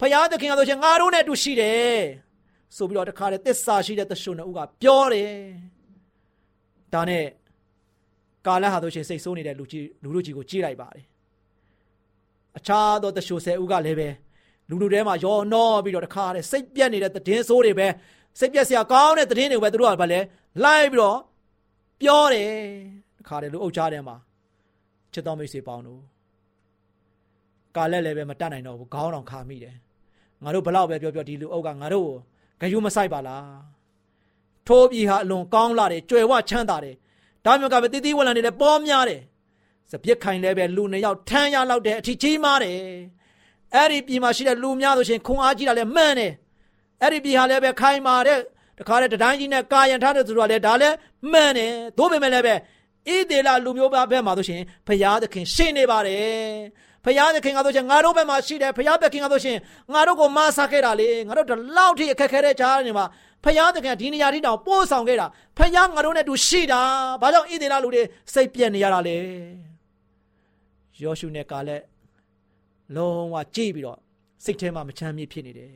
[0.00, 1.96] ဖျားသခင်ကဆိုချင်ငါတို့နဲ့အတူရှိတယ်
[2.76, 5.30] ဆိုပြီးတော့တခါတည်းသစ္စာရှိတဲ့သရှုံနှစ်ဦးကပြောတယ်
[6.94, 7.24] ဒါနဲ့
[8.46, 11.04] ကာလဟာဆိုရှင်စိတ်ဆိုးနေတဲ့လူကြီးလူတို့ကြီးကိုကြည့်လိုက်ပါတယ်
[12.58, 14.08] အခြားသောသရှုံဆယ်ဦးကလည်းပဲ
[14.68, 17.88] လူလူထဲမှာရောနှောပြီးတော့တခါတည်းစိတ်ပြက်နေတဲ့တည်င်းဆိုးတွေပဲ
[18.38, 20.20] စိတ်ပြက်စရာကောင်းတဲ့တည်င်းတွေပဲသူတို့ကဘာလဲ
[20.64, 21.18] လိုက်ပြီးတော့
[22.00, 22.52] ပြောတယ်
[23.18, 24.16] တခါတည်းလူအုပ်ချတဲ့မှာ
[25.12, 26.00] ချစ်တော်မိတ်ဆွေပေါင်းတို့
[27.76, 29.74] ကာလက်လည်းပဲမတတ်နိုင်တော့ဘူးခေါင်းတော်ခါမိတယ်
[30.44, 32.16] ငါတို့ဘလောက်ပဲပြောပြောဒီလူအုပ်ကငါတို့ကို
[32.60, 33.76] ဂယုမဆိုင်ပါလား
[34.66, 36.94] ထိုးပြီဟာအလွန်ကောင်းလာတယ်ကြွယ်ဝချမ်းသာတယ်
[37.44, 39.20] ဒါမျိုးကပဲတည်တည်ဝလံနေတယ်ပေါ်များတယ်
[39.90, 42.78] စပြစ်ခိုင်လည်းပဲလူနှစ်ယောက်ထမ်းရလောက်တဲ့အထီးကြီးမားတယ်
[43.74, 46.32] အဲ့ဒီပြည်မှာရှိတဲ့လူများဆိုရှင်ခွန်အားကြီးတာလည်းမှန်တယ်
[47.02, 48.38] အဲ့ဒီပြည်ဟာလည်းပဲခိုင်မာတဲ့
[48.78, 50.94] တခါတည်းတတိုင်းကြီးနဲ့ကာယံထားတဲ့သူတို့ကလည်းဒါလည်း
[51.32, 56.56] မှန်တယ်သို့ပေမဲ့လည်းပဲဣသေလလူမျိုးသားဘက်မှာဆိုရှင်ဖရာသခင်ရှင်းနေပါတယ်
[57.06, 59.58] ဖရာသခင်ကဆိုရှင်ငါတို့ဘက်မှာရှိတယ်ဖရာသခင်ကဆိုရှင်
[59.92, 63.06] ငါတို့ကိုမဆာခဲ့တာလေငါတို့ဒီလောက်ထိအခက်ခဲတဲ့ကြားနေမှာ
[63.44, 65.26] ဖယားတကယ်ဒီနေရာထိတောင်ပို့ဆောင်ခဲ့တာ
[65.58, 66.80] ဖယားငါတို့နဲ့တူရှိတာ
[67.22, 69.16] ဘာကြောင့်ဣသေလလူတွေစိတ်ပြက်နေရတာလဲ
[71.02, 71.82] ယောရှုနဲ့ကာလက်
[72.96, 73.98] လုံးဝကြည့်ပြီးတော့
[74.44, 75.72] စိတ်ထဲမှာမချမ်းမြေ့ဖြစ်နေတယ်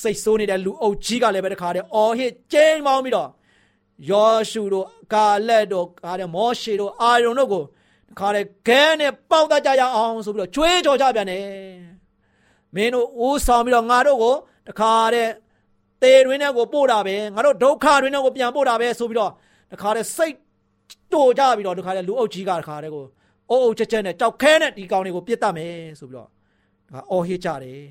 [0.00, 3.28] စိတ်ဆိုးနေတဲ့လူအုပ်ကြီးကလည်းပဲတခါတည်းအော်ဟစ်ကျင်းမောင်းပြီးတော့
[4.10, 7.64] ယောရှုတို့ကာလက်တို့ကာတဲ့မောရှေတို့အာရုံတို့ကို
[8.10, 11.44] တခါတည်းခဲနဲ့ပေါက်တကြရအောင်ဆိုပြီးတော့ကြွေးကြော်ကြပြန်တယ်
[12.74, 14.34] မင်းတို့ဦးဆောင်ပြီးတော့ငါတို့ကို
[14.68, 15.32] တခါတည်း
[16.02, 19.32] တေတွင်နဲ့ကိုပို့တာပဲငါတို့ဒုက္ခတွင်နဲ့ကိုပြန်ပို့တာပဲဆိုပြီးတော့
[19.72, 20.36] တခါတည်းစိတ်
[21.12, 23.04] တိုကြပြီးတော့တခါတည်းလူအုပ်ကြီးကတခါတည်းကို
[23.50, 26.28] အုပ်အုပ်ချက်ချက်နဲ့ကြောက်ခဲနဲ့ဒီကောင်တွေကိုပြစ်တတ်မယ်ဆိုပြီးတော့
[26.90, 27.82] ဒါအော်ဟစ်ကြတယ်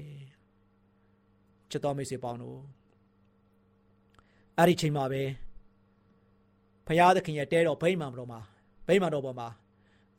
[1.72, 2.60] ချစ်တော်မိတ်ဆွေပေါင်းတို့
[4.57, 5.24] အဲ့ဒီချိန်မှာပဲ
[6.88, 8.39] ဖရာသခင်ရဲ့တဲတော်ဗိမာန်တော်မှာ
[8.88, 9.47] ဗိမာန်တော်ပေါ်မှာ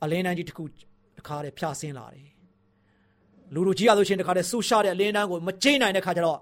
[0.03, 2.29] အလင်းတန်းကြီးတစ်ခုတစ်ခါတည်းဖြာဆင်းလာတယ်
[3.55, 6.39] လူလူကြီးရလို့ချင်းတခါတည်းဆူရှာတဲ့အလင်းတန်းကိုမကျိနိုင်တဲ့ခါကျတော့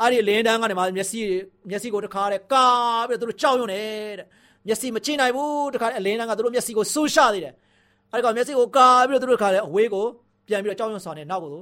[0.00, 1.20] အဲ့ဒီလင်းတန်းကနေမှမျက်စိ
[1.70, 2.66] မျက်စိကိုတခါတည်းကာ
[3.08, 3.82] ပြီးတော့သူတို့ကြောက်ရွံ့နေ
[4.18, 4.26] တဲ့
[4.66, 7.54] မျက်စိမကျိနိုင်ဘူးတခါတည်းအလင်းတန်းကသူတို့မျက်စိကိုဆူရှာသေးတယ်
[8.12, 10.06] အဲ့ကောင်မျက်စိကိုကာပြီးတော့သူတို့တခါတည်းအဝေးကို
[10.46, 11.54] ပြန်ပြီးတော့ကြောက်ရွံ့စွာနဲ့နောက်ကို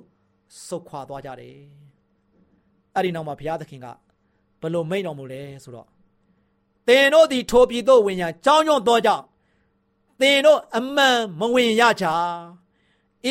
[0.66, 1.56] ဆုတ်ခွာသွားကြတယ်
[2.94, 3.86] အဲ့ဒီနောက်မှာဘုရားသခင်က
[4.62, 5.86] ဘလို့မိန့်တော်မူလဲဆိုတော့
[6.88, 9.24] သင်တို့သည်ထိုပြည်သို့ဝင်ရကြောင်းရွံ့သောကြောင့်
[10.20, 12.06] သင်တို့အမှန်မဝင်ရကြ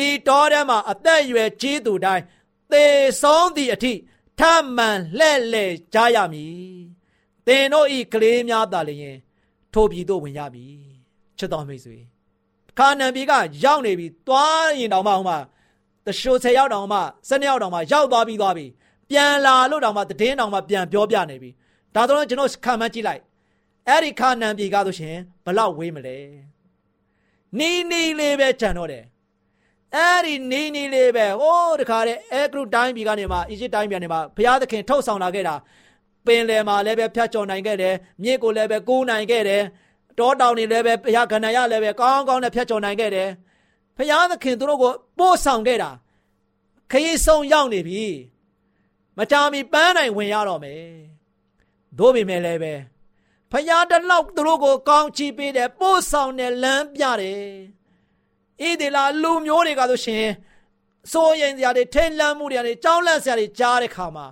[0.02, 2.24] ဤတော်ထဲမှာအသက်အရွယ်ကြီးသူတိုင်း
[2.72, 2.84] သေ
[3.22, 3.92] ဆုံးသည့်အထိ
[4.40, 4.42] ထ
[4.76, 6.84] မှန်လှဲ့လေကြရမည်
[7.46, 9.16] သင်တို့ဤကလေးများသာလျင်
[9.72, 10.76] ထိုပြည်သို့ဝင်ရမည်
[11.38, 11.98] ချစ်တော်မိတ်ဆွေ
[12.78, 13.32] ခါနန်ပြည်က
[13.64, 15.38] ရောက်နေပြီသွားရင်တောင်မှဟိုမှာ
[16.06, 18.66] တရှိုဆယ်ရောက်တောင်မှစနေရောက်တောင်မှရောက်သွားပြီးသွားပြီ
[19.10, 21.50] ပြန်လာလို့တောင်မှတည်င်းတောင်မှပြန်ပြောပြနေပြီ
[21.94, 23.22] ဒါတော့ကျွန်တော်ခံမှန်းကြည့်လိုက်
[23.88, 26.16] အဲ့ဒီခါနန်ပြည်ကဆိုရှင်ဘလောက်ဝေးမလဲ
[27.58, 29.04] နီးနီးလေးပဲကြံတော့တယ်
[29.96, 35.54] အဲ့ဒီနီးနီးလေးပဲဟိုးတခါတဲ့အဲဂရုတိုင်းပြည်ကနေမှအီဂျစ်တိုင်းပြည်ကနေမှဘုရားသခင်ထုတ်ဆောင်လာခဲ့တာ
[36.26, 39.62] ပင်လယ်မှာလည်းပဲဖြတ်ကျော်နိုင်ခဲ့တယ်မြစ်ကိုလည်းပဲကူးနိုင်ခဲ့တယ်
[40.18, 43.28] တောတောင်တွေလည်းပဲဘုရားခန္ဓာရလည်းပဲကောင်းကောင်းနဲ့ဖြတ်ကျော်နိုင်ခဲ့တယ်
[43.96, 45.90] ဘုရားသခင်သူတို့ကိုပို့ဆောင်ခဲ့တာ
[46.90, 48.04] ခရီးဆုံးရောက်နေပြီ
[49.18, 50.80] မကြာမီပန်းနိုင်ဝင်ရတော့မယ်
[51.98, 52.72] သို့ပေမဲ့လည်းပဲ
[53.54, 57.42] ဖယားတလောက်သူတို့ကိုကောင်းချီးပေးတယ်ပို့ဆောင်တယ်လမ်းပြတယ်
[58.60, 60.26] ဣဒေလာလူမျိုးတွေကဆိုရှင်
[61.12, 64.26] စိုးရင်စရာတွေထိန်လန့်မှုတွေတွေကြောင်းလန့်စရာတွေကြားတဲ့ခါမှာ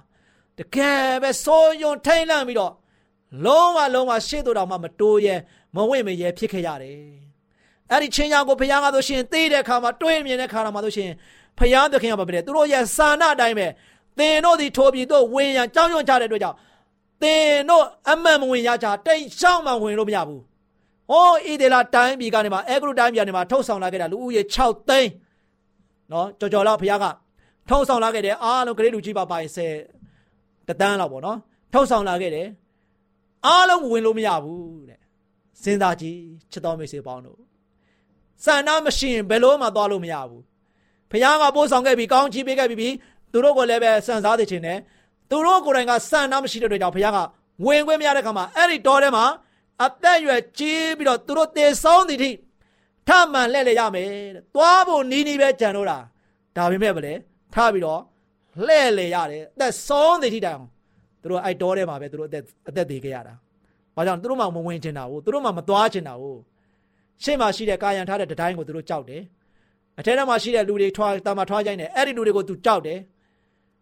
[0.59, 2.73] တကယ်ပဲစိုးယုံထိန်လန့်ပြီးတော့
[3.45, 5.35] လုံးဝလုံးဝရှေ့တို့တော်မှမတိုးရဲ
[5.75, 6.97] မဝင့်မရဲဖြစ်ခဲ့ရတယ်
[7.91, 11.11] အဲ့ဒီချင်းကြောင်ကိုဘုရားကဆိုရှင်သိတဲ့ခါမှာတွေးမြင်တဲ့ခါမှာဆိုရှင်
[11.59, 13.67] ဘုရားသခင်ကပါပဲသူတို့ရဲ့စာနာအတိုင်းပဲ
[14.19, 16.57] သင်တို့ဒီထိုပြည်တို့ဝင်ရန်ကြောင်းရွံ့ကြတဲ့အတွက်ကြောင့်
[17.23, 20.43] သင်တို့အမှန်မဝင်ရကြတိတ်ရှောင်းမှဝင်လို့မရဘူး။
[21.11, 25.11] ဟောဣဒေလာတိုင်းပြည်ကနေမှာအဲဂရုတိုင်းပြည်ကနေမှာထုတ်ဆောင်လာခဲ့တာလူဦးရေ6သိန်း
[26.13, 27.07] နော်ကြော်ကြော်လောက်ဘုရားက
[27.69, 29.53] ထုတ်ဆောင်လာခဲ့တယ်အားလုံးဂရိလူကြီးပါပါရင်
[30.07, 31.39] 10တတန်းလောက်ပေါ့နော်
[31.73, 32.47] ထုတ်ဆောင်လာခဲ့တယ်
[33.47, 34.99] အားလုံးဝင်လို့မရဘူးတဲ့
[35.63, 36.19] စဉ်းစားကြည့်
[36.53, 37.39] ချစ်တော်မိတ်ဆွေပေါင်းတို့
[38.45, 40.43] စန္ဒမရှိရင်ဘယ်လို့မှသွားလို့မရဘူး
[41.11, 42.95] ဘုရားကပို့ဆောင်ခဲ့ပြီးကောင်းချီးပေးခဲ့ပြီး
[43.33, 44.79] သူတို့ကိုလည်းပဲစံစားသိခြင်းနဲ့
[45.33, 47.19] သူတို့ကိုယ်တိုင်ကစံနာမရှိတဲ့အတွက်ကြောင့်ဘုရားက
[47.67, 49.25] ဝင်ခွင့်မရတဲ့ခါမှာအဲ့ဒီတောထဲမှာ
[49.85, 52.31] အသက်ရွယ်ကြီးပြီးတော့သူတို့သေဆုံးသည်ထိ
[53.09, 55.99] ထမှန်လှည့်လေရမယ်တဲ့။သွားဖို့နီးနီးပဲကြံတော့တာ။
[56.57, 57.13] ဒါပေမဲ့ဗလေ
[57.55, 58.01] ထပြီးတော့
[58.67, 60.69] လှည့်လေရတယ်။အသက်ဆုံးသည်ထိတိုင်အောင်
[61.23, 63.35] သူတို့အဲ့တောထဲမှာပဲသူတို့အသက်အသက်သေးခဲ့ရတာ။
[63.97, 66.39] ဘာကြောင့်သူတို့မှမဝင်ချင်တာဘူး။သူတို့မှမသွားချင်တာဘူး။
[67.23, 69.23] ရှေ့မှာရှိတဲ့ကာယံထားတဲ့တတိုင်းကိုသူတို့ကြောက်တယ်။
[69.99, 72.99] အထဲထဲမှာရှိတဲ့လူတွေထွားတာမထွားကြိုင်းတယ်အဲ့ဒီလူတွေကိုသူကြောက်တယ်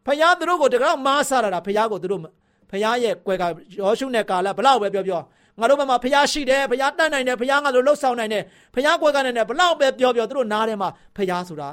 [0.07, 2.23] ဖယားသူတို့ကိုတကောက်မားဆတာဖယားကိုသူတို့
[2.71, 3.45] ဖယားရဲ့ကွယ်က
[3.81, 5.21] ယောရှုနဲ့ကာလဘလောက်ပဲပြောပြော
[5.61, 8.43] ငါတို့ဘက်မှာဖယားရှိတယ်ဖယားတတ်နိုင်တယ်ဖယားငါတို့လှုပ်ဆောင်နိုင်တယ်
[8.75, 11.69] ဖယားကွယ်ကနိုင်တယ်ဘလောက်ပဲပြောပြောသူတို့နားထဲမှာဖယားဆိုတာ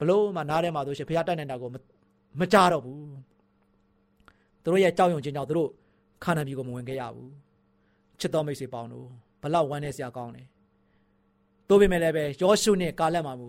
[0.00, 1.68] ဘလို့မှနားထဲမှာဆိုရှင်ဖယားတတ်နိုင်တာကို
[2.40, 2.98] မကြတော့ဘူး
[4.62, 5.70] သူတို့ရဲ့ကြောက်ရွံ့ခြင်းကြောင့်သူတို့
[6.24, 7.30] ခါနာပြည်ကိုမဝင်ခဲ့ရဘူး
[8.20, 9.06] ချစ်တော်မိတ်ဆွေပေါင်းတို့
[9.42, 10.46] ဘလောက်ဝမ်းနေစရာကောင်းတယ်
[11.68, 13.48] တို့ပေမဲ့လည်းပဲယောရှုနဲ့ကာလက်မှာမူ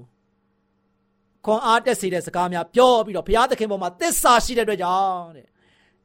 [1.46, 5.48] ခွန်အားတက်စေတဲ့စကားများပြောပြီးတော့ဘုရားသခင်ပေါ်မှာသစ္စာရှိတဲ့အတွက်ကြောင့်တဲ့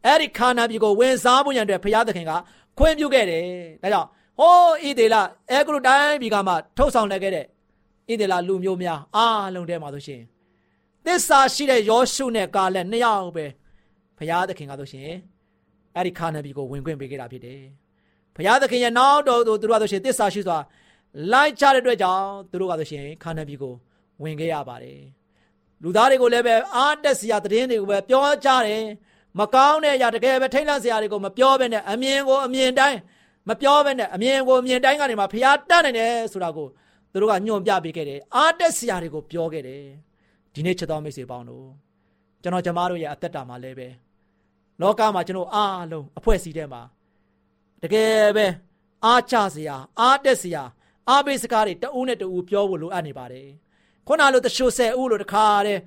[0.07, 2.33] အဲ့ဒီခါနာပြည်ကိုဝင်စားဖို့ရန်အတွက်ဘုရားသခင်က
[2.79, 3.45] ခွင့်ပြုခဲ့တယ်
[3.83, 5.17] ဒါကြောင့်ဟိုးဣဒေလ
[5.51, 7.47] အဲဂရုတိုင်းပြည်ကမှထုတ်ဆောင်လိုက်ခဲ့တဲ့ဣ
[8.21, 10.23] ဒေလလူမျိုးများအားလုံးထဲမှာဆိုရှင်
[11.05, 13.47] သစ္စာရှိတဲ့ယောရှုနဲ့ကာလက်နှစ်ယောက်ပဲ
[14.19, 15.11] ဘုရားသခင်ကဆိုရှင်
[15.97, 17.61] အဲ့ဒီခါနာပြည်ကိုဝင်ခွင့်ပေးခဲ့တာဖြစ်တယ်
[18.37, 20.59] ဘုရားသခင်ရဲ့နောက်တော်သူတို့ကဆိုရှင်သစ္စာရှိစွာ
[21.33, 23.75] လိုက်ချတဲ့အတွက်ကြောင့်သူတို့ကဆိုရှင်ခါနာပြည်ကို
[24.23, 24.99] ဝင်ခဲ့ရပါတယ်
[25.83, 28.85] လူသားတွေကိုလည်းပဲအားတက်စရာသတင်းတွေကိုပဲပြောကြတယ်
[29.39, 32.99] မကောင်းတဲ့အရာတကယ်ပဲထိတ်လန့်စရာတွေကိုမပြောဘဲနဲ့အမြင်ကိုအမြင်တိုင်း
[33.49, 36.67] မပြောဘဲနဲ့အမြင်ကိုအမြင်တိုင်းကနေမှဖျားတတ်နိုင်တယ်ဆိုတာကို
[37.13, 39.83] သူတို့ကညွှန်ပြပေးခဲ့တယ်အားတက်စရာတွေကိုပြောခဲ့တယ်
[40.55, 41.67] ဒီနေ့ချက်တော်မိတ်ဆွေပေါင်းတို့
[42.43, 43.89] ကျွန်တော်ကျမတို့ရဲ့အသက်တာမှာလည်းပဲ
[44.81, 46.83] လောကမှာကျွန်တော်အားလုံးအဖွဲ့အစည်းထဲမှာ
[47.83, 48.47] တကယ်ပဲ
[49.05, 50.63] အားချစရာအားတက်စရာ
[51.09, 53.49] အားပေးစကားတွေတဦးနဲ့တဦးပြောဖို့လိုအပ်နေပါတယ်
[54.07, 55.79] ခုနလိုတချို့ဆယ်ဦးလိုတခါတဲ့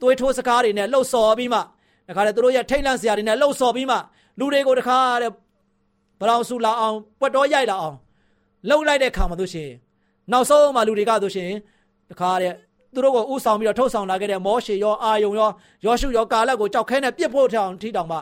[0.00, 1.60] သွေးထိုးစကားတွေနဲ့လှုပ်ဆော်ပြီးမှ
[2.08, 3.96] တခါတဲ့သူတို့ရဲ့ထိတ်လန့်စရာတွေနဲ့လှုပ်ဆော်ပြီးမှ
[4.38, 5.30] လူတွေကိုတခါတဲ့
[6.20, 7.96] ဘလောင်ဆူလာအောင်ပွက်တော်ရိုက်လာအောင်
[8.68, 9.70] လှုပ်လိုက်တဲ့ခါမှတို့ရှင်
[10.32, 11.50] နောက်ဆုံးမှလူတွေကတို့ရှင်
[12.10, 12.52] တခါတဲ့
[12.94, 15.50] သူတို့ကိုဥဆောင်ပြီးတော့ထုတ်ဆောင်လာခဲ့တဲ့မောရှေရောအာယုံရော
[15.84, 18.18] ယောရှုရောကာလက်ကိုကြောက်ခဲနဲ့ပြစ်ဖို့ထောင်ထိတောင်မှ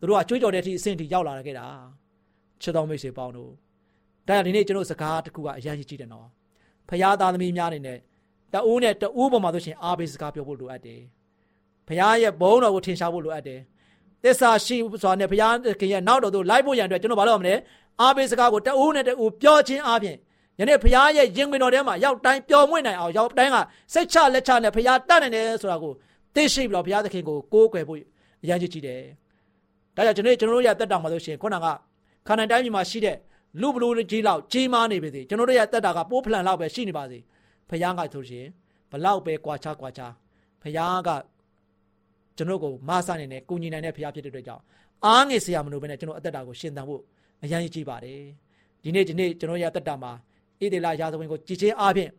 [0.00, 1.66] သူတို့ကကြွေးကြော်တဲ့အထိအဆင့်ထိရောက်လာခဲ့တာ
[2.62, 3.50] ချစ်တော်မိတ်ဆွေပေါင်းတို့
[4.28, 6.28] ဒါဒီနေ့ကျွန်တော်စကားတစ်ခုကအရန်ကြီးတယ်နော်
[6.88, 7.98] ဖရာသားသမီးများအနေနဲ့
[8.54, 11.00] တအူးနဲ့တအူးပေါ်မှာဆိုရှင်အားပေးစကားပြောဖို့လိုအပ်တယ်
[11.88, 13.60] ဖရာရဲ့ဘုန်းတော်ကိုထင်ရှားဖို့လိုအပ်တယ်
[14.22, 17.54] သစ္စာရှိစွာနဲ့ဘုရားခင်ရဲ့နောက်တော်သို့လိုက်ဖို့ရန်အတွက်ကျွန်တော်ဘာလုပ်ရမလဲ
[18.00, 20.16] အားပေးစကားကိုတအူးနဲ့တအူးပြောခြင်းအပြင်
[20.58, 23.56] ယနေ့ဘုရားရဲ့ရင်ခွင်တော်ထဲမှာရောက်တိုင်းပျော်မွေ့နိုင်အောင်ရောက်တိုင်းက
[23.92, 25.92] စိတ်ချလက်ချနဲ့ဘုရားတတ်နိုင်တယ်ဆိုတာကို
[26.34, 28.00] သိရှိပြီးတော့ဘုရားသခင်ကိုကိုးကွယ်ဖို့
[28.42, 29.00] အရန်ကြီးကြည့်တယ်
[29.96, 31.66] ဒါကြောင့်ကျွန်တော်ကျွန်တော်တို့ရဲ့တက်တောင်မှာဆိုရှင်ခုနက
[32.26, 33.16] ခန္ဓာတိုင်းပြည်မှာရှိတဲ့
[33.60, 37.18] လူဘလူကြီးလောက်ကြီးမားနေပါစေကျွန်တော်တို့ရဲ့တက်တာကပိုးဖလန်လောက်ပဲရှိနေပါစေ
[37.68, 38.46] ဘုရားကဆိုရှင်
[38.90, 40.12] ဘလောက်ပဲကွာခြားကွာခြား
[40.62, 41.10] ဘုရားက
[42.36, 44.62] ကျွန်တော်ကိုမဆနိုင်နဲ့ကုညီနိုင်တဲ့ဘုရားဖြစ်တဲ့အတွက်ကြောင့်
[45.06, 47.02] အားငယ်စရာမလိုဘဲနဲ့ကျွန်တော်အသက်တာကိုရှင်သန်ဖို့
[47.42, 48.20] အရန်ကြီးပါတယ်
[48.82, 50.12] ဒီနေ့ဒီနေ့ကျွန်တော်ရဲ့အသက်တာမှာ
[50.60, 52.10] ဣဒေလရာဇဝင်ကိုကြည်ချင်းအားဖြင့်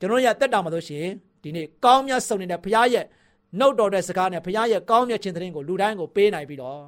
[0.00, 1.06] ျွန်တော်ရဲ့အသက်တာမှာဆိုရှင်
[1.42, 3.04] ဒီနေ့ကောင်းမြတ်ဆုံးနေတဲ့ဘုရားရဲ့
[3.58, 6.80] နှုတ်တော်တဲ့စကားနဲ့ဘုရားရဲ့ကောင်းမြတ်ခြင်းသတင်းကိုလူတိုင်းကိုပေးနိုင်ပြီးတော့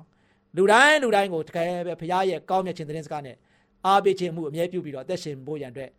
[0.57, 3.37] လူတိုင်းလူတိုင်းကိုတကယ်ပဲဘုရားရဲ့ကောင်းမြတ်ခြင်းသတင်းစကားနဲ့
[3.87, 5.91] အားပေးခြင်းမှုအမြဲပြုပြီးတော့အသက်ရှင်ဖို့ရန်အတွက်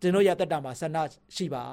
[0.00, 0.98] ကျွန်တော်ရဲ့တက်တာမှာဆန္ဒ
[1.36, 1.64] ရှိပါ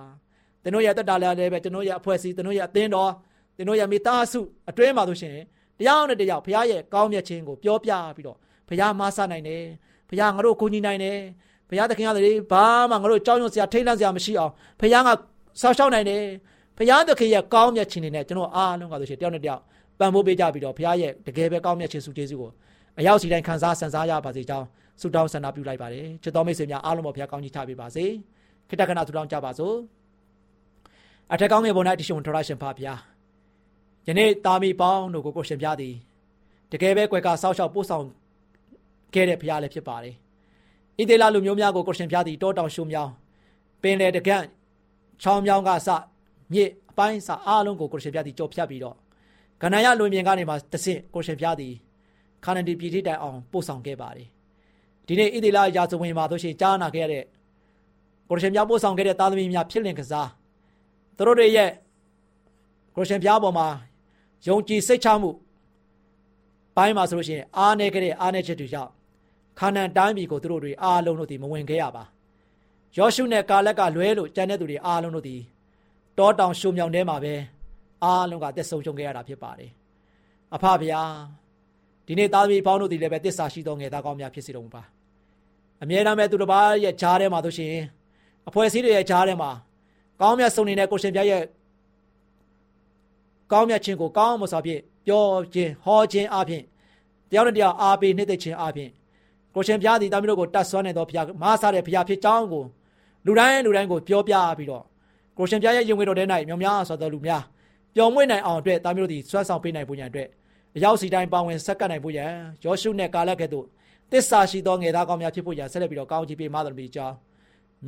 [0.63, 3.11] ကျွန်တော်ရဲ့တက်တာလည်းပဲကျွန်တော်ရဲ့အဖွဲ့အစည်းကျွန်တော်ရဲ့အသင်းတော်
[3.57, 5.35] ကျွန်တော်ရဲ့မိသားစုအတွင်းမှာဆိုရှင်
[5.79, 8.37] တရားနဲ့တရားဘုရားရဲ့ကောင်းမြတ်ခြင်းကိုပြောပြပြီးတော့
[8.69, 9.63] ဘုရားမဆနိုင်တယ်
[10.09, 11.19] ဘုရားငါတို့ကိုညီနိုင်တယ်
[11.69, 15.09] ဘုရားသခင်ကလည်းဘာမှငါတို့ကြောင်းရွံ့စရာထိတ်လန့်စရာမရှိအောင်ဘုရားက
[15.61, 16.23] ဆောက်ရှောက်နိုင်တယ်
[16.77, 19.61] ဘုရားသခင်ရဲ့ကောင်းမြတ်ခြင်းတွေနဲ့ကျွန်တော်အားလုံးကဆိုရှင်တယောက်နဲ့တယောက်
[19.99, 22.51] ပံ့ပိုးပေးကြပြီးတော့ဘုရားရဲ့တကယ်ပဲကောင်းမြတ်ခြင်းစုကျေးဇူးကို
[22.99, 24.65] အရောက်စီတိုင်းခံစားဆန်စားရပါစေကြောင်း
[25.01, 28.05] ဆုတောင်းဆန္ဒပြုလိုက်ပါတယ်ချစ်တော်မိတ်ဆွေများအားလုံးပေါ်ဘုရားကောင်းကြီးချပေးပါစေ
[28.67, 29.75] ခိတ္တခဏဆုတောင်းကြပါစို့
[31.33, 32.99] အထက်ကောင်းငယ်ပေါ်၌တရှင်ထရရှင်ဖာဘုရား
[34.07, 35.93] ယနေ့တာမီပေါင်းတို့ကိုကိုရှင်ပြသည်
[36.71, 38.05] တကယ်ပဲကွယ်ကဆောက်ရှောက်ပို့ဆောင်
[39.13, 40.15] ခဲ့တဲ့ဘုရားလည်းဖြစ်ပါတယ်
[40.99, 43.11] ဣသေလလူမျိုးများကိုကိုရှင်ပြသည်တောတောင်ရှုံမြောင်း
[43.81, 44.43] ပင်လေတကန့်
[45.21, 45.89] ချောင်းမြောင်းကစ
[46.53, 48.95] မြစ်အပိုင်းစအားလုံးကိုကိုရှင်ပြသည်ကြော်ဖြတ်ပြီးတော့
[49.61, 51.73] ကဏ္ဍရလွင်ပြင်ကနေမှတဆင့်ကိုရှင်ပြသည်
[52.43, 54.27] ခါနဒီပြည်ထိတိုင်အောင်ပို့ဆောင်ခဲ့ပါတယ်
[55.07, 57.23] ဒီနေ့ဣသေလရာဇဝင်မှာတို့ရှိကြားနာခဲ့ရတဲ့
[58.29, 60.29] ကိုရှင်ပြပို့ဆောင်ခဲ့တဲ့သားသမီးများဖြစ်လင်ကစား
[61.17, 61.69] သူတို့တွေရဲ့
[62.95, 63.67] ကိုရှင်ပြပေါ်မှာ
[64.47, 65.31] ယုံကြည်စိတ်ချမှု
[66.75, 68.91] ပိုင်းမှာဆိုလို့ရှိရင်အားနေခဲ့တဲ့အားနေချက်တွေကြောင့်
[69.59, 72.03] ခါနန်တိုင်းပြည်ကိုသူတို့တွေအားလုံးတို့ဒီမဝင်ခဲ့ရပါ
[72.97, 75.35] ယောရှုနဲ့ကာလက်ကလွဲလို့ကျန်တဲ့သူတွေအားလုံးတို့ဒီ
[76.17, 77.33] တောတောင်ရှုံမြောင်ထဲမှာပဲ
[78.03, 79.71] အားလုံးကတက်ဆုံရှုံခဲ့ရတာဖြစ်ပါတယ်
[80.55, 81.01] အဖဗျာ
[82.07, 84.83] ဒီနေ့သားသမီးပေါင်းတို့ဒီလည်းပဲတစ္ဆာရှိသောငယ်သားကောင်းများဖြစ်စေတော်မူပါ
[85.81, 87.73] အမြဲတမ်းပဲသူတစ်ပါးရဲ့ဂျားထဲမှာဆိုရှင်
[88.47, 89.49] အဖွဲ့အစည်းတွေရဲ့ဂျားထဲမှာ
[90.21, 91.43] ကောင်းမြတ်ဆုံးနေတဲ့ကိုရှင်ပြရဲ့
[93.51, 96.63] ကောင်းမြတ်ခြင်းကိုကောင်းမစွာဖြင့်ပြောခြင်းဟောခြင်းအပြင်
[97.29, 98.89] တယောက်နဲ့တယောက်အားပေးနှိမ့်သက်ခြင်းအပြင်
[99.55, 102.63] ကိုရှင်ပြသည်တာမီးတို့ကိုတတ်ဆွမ်းနေသောဘုရားမဆားတဲ့ဘုရားဖြစ်ကြောင်းကို
[103.25, 104.83] လူတိုင်းလူတိုင်းကိုပြောပြပြီးတော့
[105.37, 107.43] ကိုရှင်ပြရဲ့ယုံကြည်တော်တဲ့၌မြောင်များဆိုသောလူများ
[107.95, 110.27] ပျော်မွေ့နိုင်အောင်အတွက်တာမီးတို့သည်ဆွမ်းဆောင်ပေးနိုင်ဖို့ရန်အတွက်
[110.75, 112.31] အရောက်စီတိုင်းပါဝင်ဆက်ကပ်နိုင်ဖို့ရန်
[112.63, 113.65] ယောရှုနဲ့ကာလကဲ့သို့
[114.11, 117.15] တစ္ဆာရှိသောငယ်သားကောင်းများဖြစ်ဖို့ရန်ဆက်လက်ပြီးတော့ကောင်းချီးပေးမှတော်မူကြောင်း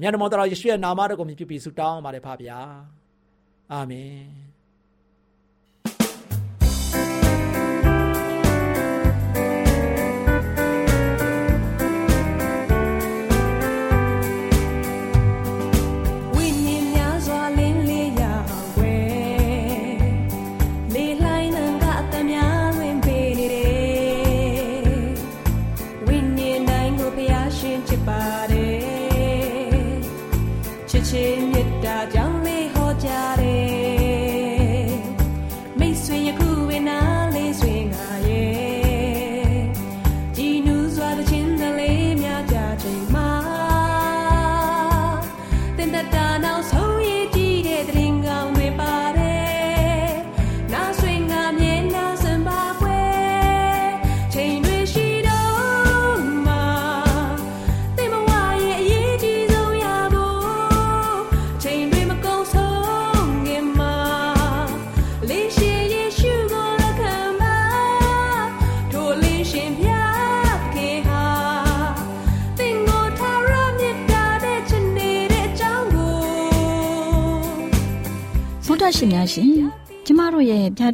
[0.02, 2.60] မြတ်တော်တော်ယေရှုရဲ့နာမတော်ကိုမြည်ပြီးဆုတောင်းပါတယ်ဖပါဗျာ
[3.72, 4.49] အာမင်ရှင်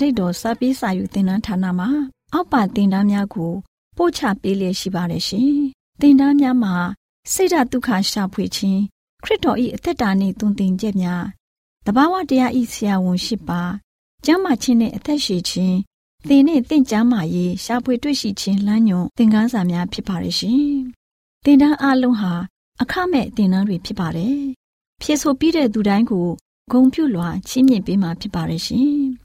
[0.01, 1.89] တို့ရဲ့ဗျာဒိတ်တော်စာပေးစာယူတင်နန်းဌာနမှာ
[2.33, 3.53] အောက်ပါတင်ဒားများကို
[3.97, 5.53] ပို့ချပေးလျက်ရှိပါတယ်ရှင်
[6.01, 6.75] တင်ဒားများမှာ
[7.33, 8.81] စိတ်ဓာတ်ဒုက္ခရှာဖွေခြင်း
[9.23, 11.23] ခရစ်တော်၏အသက်တာနှင့်တုန်တင်ကြများ
[11.85, 13.61] တဘာဝတရားဤဆရာဝန်ရှိပါ
[14.25, 15.77] ကျမ်းမာခြင်းနဲ့အသက်ရှိခြင်း
[16.27, 20.65] သင်နဲ့တင့်ကြမာရေးရှာဖွေတွေ့ရှိခြင်းလမ်းညွန်သင်ခန်းစာများဖြစ်ပါရဲ့ရှင်
[21.45, 22.33] တင်ဒားအလုံးဟာ
[22.81, 24.39] အခမဲ့တင်ဒားတွေဖြစ်ပါတယ်
[25.01, 26.27] ဖြစ်ဆိုပြီးတဲ့သူတိုင်းကို
[26.71, 29.05] ဂုံပြုလွှာချီးမြှင့်ပေးမှာဖြစ်ပါရဲ့ရှင်။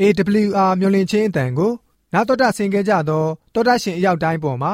[0.00, 1.72] AWR မျော်လင့်ခြင်းအတန်ကို
[2.12, 4.72] နာတော်တာဆင် गे ကြတော့တောတာရှင်အရောက်တိုင်းပေါ်မှာ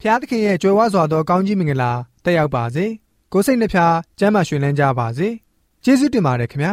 [0.00, 1.92] ဖျားသခင်ရဲ့ကြွယ်ဝစွာသောကောင်းကြီးမင်္ဂလာ
[2.24, 2.86] တက်ရောက်ပါစေ
[3.32, 5.28] ကိုစိတ်နှဖျားစမ်းမွှင်လန်းကြပါစေ
[5.84, 6.72] ကျေးဇူးတင်ပါတယ်ခင်ဗျာ